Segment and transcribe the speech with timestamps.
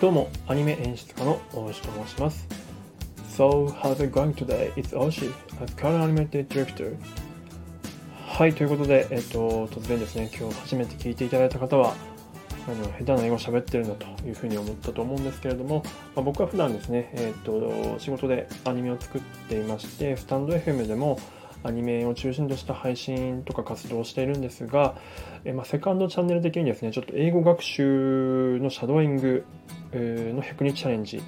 [0.00, 2.46] どうも、アニメ演出家の大石と申します。
[3.36, 4.72] So, how's it going today?
[4.74, 6.96] It's Oshi, a color animated director.
[8.28, 11.96] はい、ということで、えっと、突然ですね、今日初めて聞いていただいた方は、
[12.68, 15.82] 何を下手な英語喋ってるんだというふうに思ったと思うんですけれども、
[16.14, 21.18] まあ、僕は普段ですね、えっと、仕事でアニメを作っていまして、スタンド FM でも、
[21.64, 24.96] アニメを中心とした配信とか活動をしているんですが、
[25.44, 29.44] えまあ、セカンドチャンネル的にですね、ちょっと英語学習のシャドーイング
[29.92, 31.22] の100日チャレンジ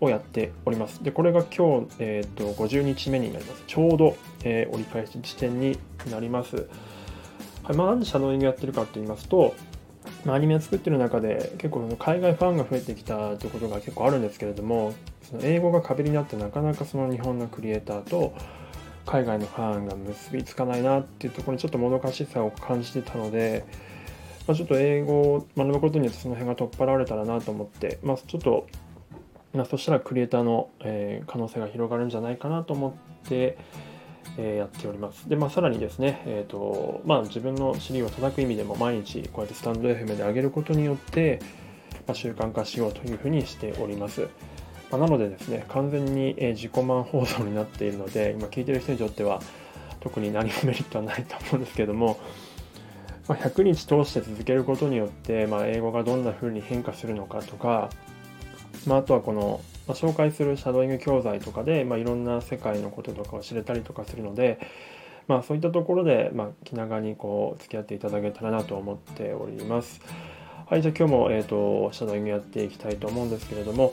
[0.00, 1.02] をやっております。
[1.02, 3.64] で、これが今日、えーと、50日目になります。
[3.66, 5.78] ちょうど、えー、折り返し地点に
[6.10, 6.68] なります。
[7.62, 9.54] はいまあ、なんでシャドーイングやってるかと言いますと、
[10.24, 18.34] ま、アニメを作ってる中で結構海外ファンが増えてきたということが結構あるんですけれどもその英語が壁になってなかなかその日本のクリエイターと
[19.10, 23.64] 海外のファンが結びつかないなっていうところにちょっともどかしさを感じてたので、
[24.46, 28.68] まあ、ちょっと英語を学ぶことによってその辺が取っ払われたらなと思って、まあ、ちょっと、
[29.52, 32.90] まあ、そしたらクリエイターの、えー、可能性が広がるんじゃないかなと思
[33.24, 33.58] って、
[34.38, 35.28] えー、やっております。
[35.28, 41.40] で、まあ、さらにですね、えーとまあ、自分の尻を叩く意味でも毎日こうやってスタンド FM で上げることによって、
[42.06, 44.28] まあ、習慣化しようというふうにしております。
[44.90, 49.40] ま、なのでですね、完全に自己満放送になっているので、今聞いてる人にとっては
[50.00, 52.18] 特に何もメリットはないと思うんですけども、
[53.28, 57.90] まあ、100日通して続けることによって、まあ、英語がどんな風に変化するのかとか、
[58.86, 64.58] まあ、あとはこの、ま、紹介するシャドーイング教材とかで、ま、いろんな世界のこととかを知れたりとかするので、
[65.28, 70.00] まあ、そういったところで、ま、気長にこう付き合っていただけたらなと思っております。
[70.68, 73.92] はい、じゃあ今日も、えーと、シャドーイングやっていきたいと思うんですけれども、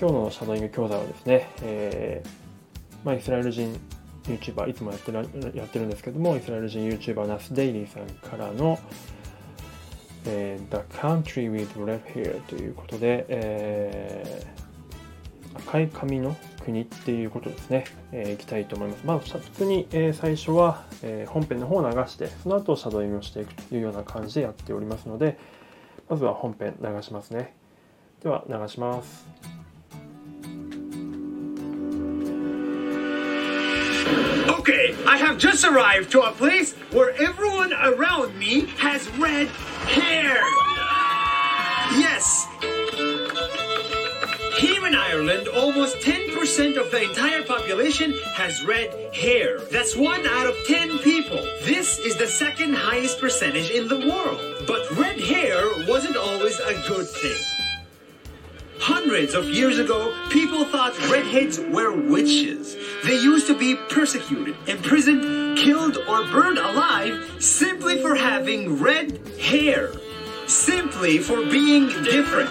[0.00, 2.28] 今日のシャドーイング教材はですね、えー
[3.04, 3.78] まあ、イスラエル人
[4.24, 8.78] YouTuber いつもやってるやってるんですけどもイスラエル人 YouTuber ナス・デイリーさんからの、
[10.24, 16.34] えー、The Country with Red Hair ということで、えー、赤い髪の
[16.64, 19.00] 国っていうことですね、えー、いきたいと思います。
[19.04, 25.38] まあ、普通に、えー、最初は、えー、本編の方を流して、その後シャドーイングをしていくというような感じでやっておりますので、
[26.08, 27.54] まずは本編流しますね。
[28.22, 29.59] では流します。
[34.60, 39.48] Okay, I have just arrived to a place where everyone around me has red
[39.88, 40.36] hair.
[41.96, 42.46] Yes.
[44.58, 49.60] Here in Ireland, almost 10% of the entire population has red hair.
[49.72, 51.42] That's one out of 10 people.
[51.62, 54.66] This is the second highest percentage in the world.
[54.66, 57.60] But red hair wasn't always a good thing.
[58.78, 62.76] Hundreds of years ago, people thought redheads were witches.
[63.04, 69.92] They used to be persecuted, imprisoned, killed, or burned alive simply for having red hair.
[70.46, 72.50] Simply for being different.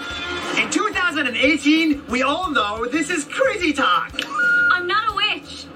[0.58, 4.12] In 2018, we all know this is crazy talk.
[4.72, 5.66] I'm not a witch.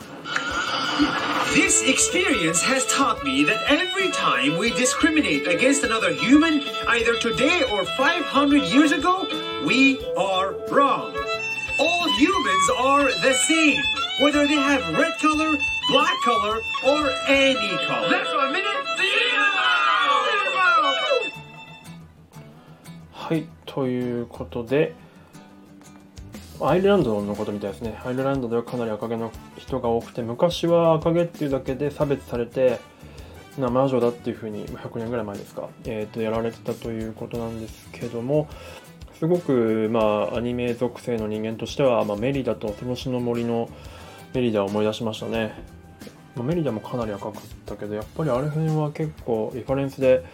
[1.55, 7.63] This experience has taught me that every time we discriminate against another human, either today
[7.71, 9.25] or 500 years ago,
[9.65, 11.15] we are wrong.
[11.79, 13.83] All humans are the same
[14.21, 15.57] whether they have red color,
[15.91, 17.55] black color, or any
[17.87, 18.09] color.
[18.11, 19.45] That's a minute zero!
[23.13, 24.95] はい、ということで、
[26.61, 27.99] アイルランドのことみたいですね。
[28.05, 32.79] アイルランドではかなり赤毛の人が多くて、昔は赤毛っていうだけで差別されて、
[33.59, 38.49] な魔女だっていうふうに100年ぐらい前ですか、えー、とやられてたということなんですけども
[39.19, 43.69] すごくまあアニメ属性の人間としては、まあ、メリダとその死の森の
[44.35, 45.55] メリダを思い出しましたね。
[46.35, 50.25] まあ、メリダもかなり赤かったけど、やっぱりあれ辺は結構リファレンスで、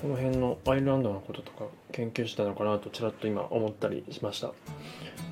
[0.00, 4.52] この辺のアイルランドのこととか研究したのかなとちらっと今思ったりしました。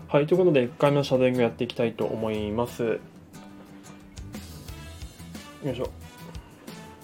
[0.09, 2.83] はい、ということで1回目のシャドーイングやっていきたいと思います。
[2.85, 2.99] よ
[5.73, 5.91] いしょ。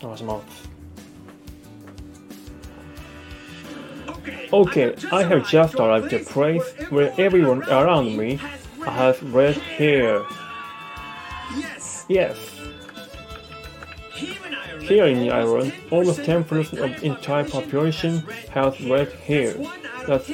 [0.02, 0.66] 流します。
[4.52, 8.38] Okay, I have just arrived at a place where everyone around me
[8.86, 10.24] has red hair.
[11.56, 12.04] Yes.
[12.08, 12.38] Yes.
[14.80, 16.48] Here in Ireland, almost 10%
[16.78, 18.18] of the entire population
[18.52, 19.54] has red hair.
[20.06, 20.30] That's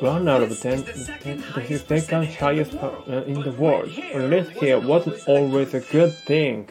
[0.00, 0.80] one out of 10.
[0.82, 3.90] This is second highest uh, in the world.
[4.14, 6.68] Red hair wasn't always a good thing.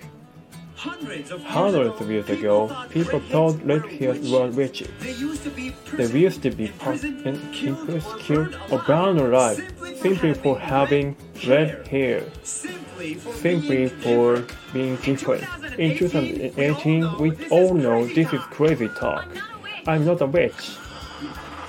[0.83, 4.89] Hundreds of years ago, people thought red hairs were witches.
[5.00, 7.25] They used to be imprisoned
[8.69, 9.63] or burned alive
[10.01, 11.15] simply for having
[11.47, 14.44] red hair, simply for
[14.74, 15.45] being different.
[15.80, 19.25] In 2018, we all know this is crazy talk.
[19.88, 20.75] I'm not a witch.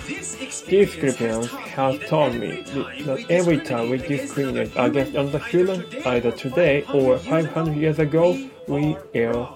[0.08, 2.64] This This experience experience has taught me
[3.06, 8.38] that every time we discriminate against another human, either today or 500 years ago,
[8.68, 9.50] we are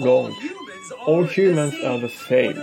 [0.00, 0.34] wrong.
[1.06, 2.56] All humans are the same,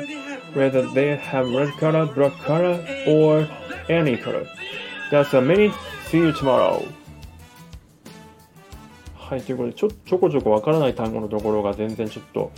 [0.53, 3.47] whether they have red color, black color, or
[3.89, 4.47] any color.
[5.11, 5.73] That's a minute.
[6.09, 6.85] See you tomorrow.
[9.15, 12.51] はい、ということでちょ、ちょこちょこわからない単語のところが全然ちょっと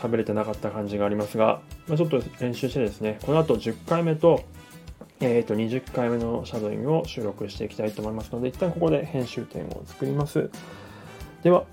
[0.00, 4.44] 喋れてなかった感じがありますが、まあ、ちょっと練習してですね、この後10回目と、
[5.20, 10.50] えー、と20回目のシャドウイングを収録していきたいと思いますので、一旦ここで編集点を作ります。
[11.42, 11.64] では、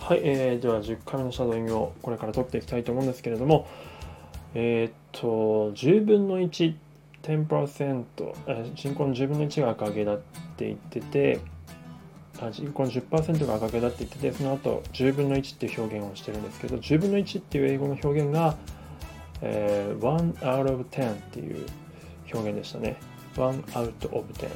[0.00, 3.68] はい、えー、では10回目のシャドウイングをこれから撮っていきたいと思うんですけれども、
[4.54, 6.74] えっ、と、10分の1、
[7.22, 8.04] 10%、
[8.46, 10.18] えー人口の10分の1が赤毛だっ
[10.56, 11.38] て言ってて、
[12.50, 18.56] 人口の10%が赤毛だって言ってて、その後10分の1っていう表現をしてるんですけど、10分の1っていう英語の表現が、
[19.42, 21.66] えー、1 out of ten っていう
[22.32, 22.96] 表現でしたね。
[23.36, 24.48] one out of ten。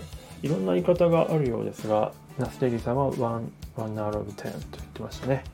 [0.42, 5.44] いろんな言い方があるようですが、ナステリーさんは one, one out of ten と言ってましたね。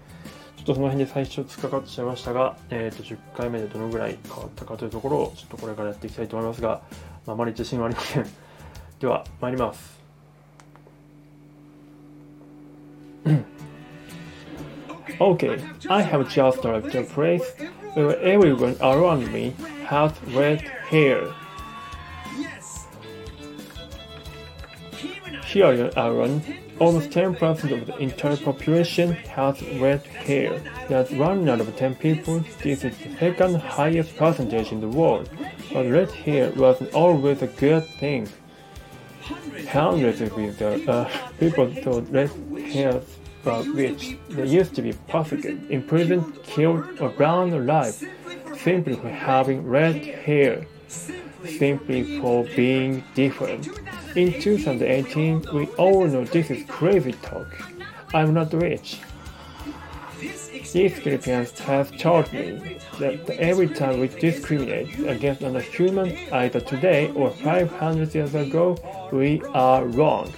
[0.57, 6.83] ちょっとその辺で最初突っかかってしまいましたが、えー、と10回目でどのぐらい変わったかというところをちょっとこれからやっていきたいと思いますが、
[7.27, 8.27] まああまり自信はありません。
[8.99, 9.98] では、参ります。
[15.21, 15.61] Okay,
[15.91, 17.53] I have just to a place
[17.95, 19.53] where everyone around me
[19.87, 21.35] has red hair.
[25.45, 26.45] Here in Ireland,
[26.79, 30.61] almost 10% of the entire population has red hair.
[30.89, 32.45] That's one out of 10 people.
[32.63, 35.29] This is the second highest percentage in the world.
[35.73, 38.29] But red hair wasn't always a good thing.
[39.69, 42.31] Hundreds of the, uh, people thought red
[42.73, 43.05] hairs
[43.45, 44.17] were rich.
[44.31, 48.03] They used to be persecuted, imprisoned, killed, or burned alive
[48.57, 50.67] simply for having red hair
[51.45, 53.69] simply for being different.
[54.17, 57.47] In 2018, we all know this is crazy talk.
[58.15, 59.01] I'm not rich.
[60.20, 66.18] This This experience experience has taught me that every time we discriminate against another human,
[66.32, 68.76] either today or 500 years ago,
[69.12, 70.34] we are wrong.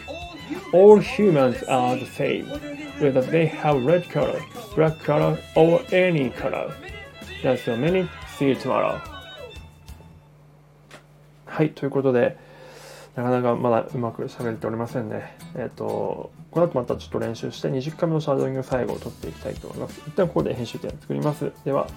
[0.73, 2.47] All humans are the same,
[2.99, 4.41] whether they have red color,
[4.75, 6.75] black color, or any color.
[7.41, 8.09] That's a minute.
[8.37, 8.99] See you tomorrow.
[11.45, 12.35] はい、ということで、
[13.16, 15.36] なかなかまだうまく喋れておりませんね。
[15.56, 20.00] えっ、と、この後またちょっと練習して20回目のシャドウイング最後を取っていきたいと思います。
[20.06, 21.52] 一旦ここで編集点を作ります。
[21.64, 21.88] では、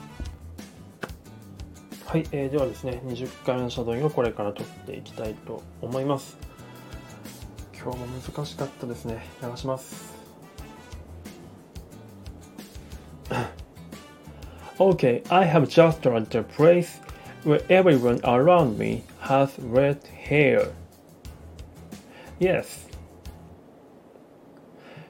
[2.06, 6.38] はい、えーではですね、20回目のシャドウイングをこれから取っていきたいと思います。
[7.76, 9.26] 今日も難しかったですね。
[9.42, 10.14] 流します。
[14.80, 17.00] Okay, I have just at a place
[17.44, 20.74] where everyone around me has red hair.
[22.44, 22.88] Yes.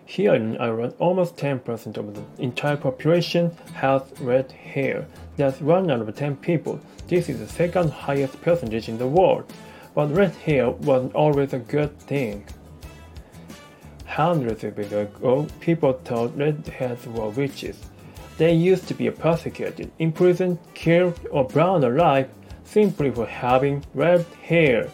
[0.05, 5.07] Here in Ireland, almost 10% of the entire population has red hair.
[5.35, 6.79] That's one out of 10 people.
[7.07, 9.51] This is the second highest percentage in the world.
[9.95, 12.45] But red hair wasn't always a good thing.
[14.05, 17.79] Hundreds of years ago, people thought red hairs were witches.
[18.37, 22.29] They used to be persecuted, imprisoned, killed, or burned alive
[22.63, 24.91] simply for having red hair,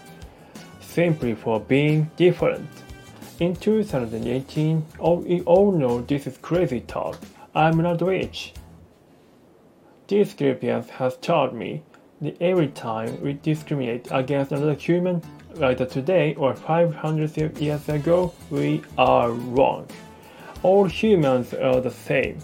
[0.89, 2.67] simply for being different.
[3.39, 7.17] In 2018, all, we all know this is crazy talk.
[7.55, 8.53] I'm not rich.
[10.07, 11.83] This experience has taught me
[12.21, 15.21] that every time we discriminate against another human,
[15.61, 19.87] either today or 500 years ago, we are wrong.
[20.63, 22.39] All humans are the same,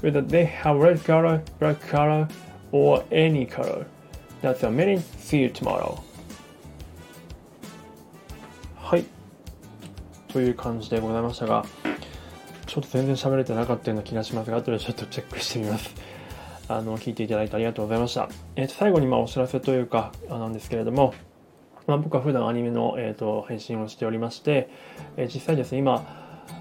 [0.00, 2.28] whether they have red color, black color,
[2.70, 3.86] or any color.
[4.42, 5.02] That's a minute.
[5.18, 6.02] See you tomorrow.
[10.36, 11.64] という感じでございましたが、
[12.66, 15.94] ちょっと全然喋れてなかったような気がしますが、後でちょっとチェックしてみます。
[16.68, 18.28] あの、聞いていただいてありがとうございました。
[18.54, 21.14] えっ、と、最後にまあお知らせというか、あなんですけれども、
[21.86, 24.68] まあ、僕は普段アニメの、えー、と配信をしておりまして、
[25.16, 26.04] えー実際ですね、今、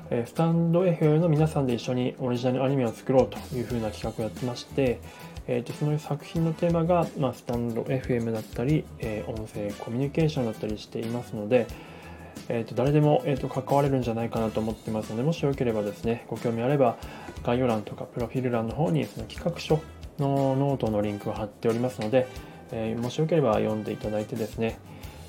[0.09, 5.01] えースタンド FM の皆さんで一緒にオリジナルアニメを作ろうというふうな企画をやってまして、
[5.47, 11.67] えー、とその作品のテーマが、まあ、スタンド FM だったり、えー音声コミュニケーションだったりしていますので、
[12.49, 16.97] えー、と誰でも、えー、と関われるんじゃないかなと思ってますのでもしよければですねご興味あれば
[17.43, 19.81] 概要欄とかプロフィール欄の方にその企画書
[20.19, 22.27] のノートのリンクを貼っておりますので、
[22.71, 24.79] えーもしよければ読んでいただいてですね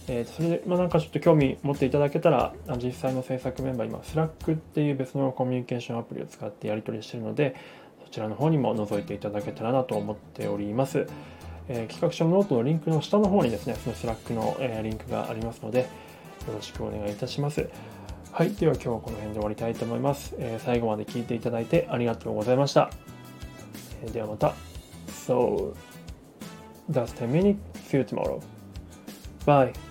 [0.08, 7.56] えーそれで、まあ、なんかちょっと興味持っていただけたら、実際の制作メンバー、今、Slack っていう別のコミュニケーションアプリを使ってやり取りしているので、
[8.04, 11.06] そちらの方にも覗いていただけたらなと思っております。
[11.68, 15.88] えー企画書のノートのリンクの下の方にですね、そのスラックの、えーリンクがありますので、
[16.52, 17.68] ろしくお願いいたします。
[18.32, 20.34] はい、では今日はこの辺で終わりたいと思います。
[20.38, 22.90] えー最後まで聞いていただいてありがとうございました。
[24.02, 24.54] えーではまた。
[25.08, 25.74] So,
[26.90, 27.56] that's 10 minutes.
[27.88, 28.40] See you tomorrow.
[29.46, 29.85] Bye.